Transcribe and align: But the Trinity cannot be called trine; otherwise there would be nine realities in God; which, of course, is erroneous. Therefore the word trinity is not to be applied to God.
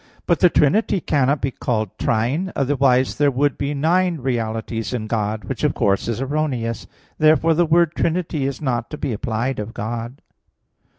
But 0.25 0.39
the 0.39 0.49
Trinity 0.49 0.99
cannot 0.99 1.41
be 1.43 1.51
called 1.51 1.95
trine; 1.99 2.51
otherwise 2.55 3.17
there 3.19 3.29
would 3.29 3.55
be 3.55 3.75
nine 3.75 4.17
realities 4.17 4.95
in 4.95 5.05
God; 5.05 5.43
which, 5.43 5.63
of 5.63 5.75
course, 5.75 6.07
is 6.07 6.19
erroneous. 6.19 6.87
Therefore 7.19 7.53
the 7.53 7.67
word 7.67 7.93
trinity 7.93 8.47
is 8.47 8.63
not 8.63 8.89
to 8.89 8.97
be 8.97 9.13
applied 9.13 9.57
to 9.57 9.65
God. 9.67 10.19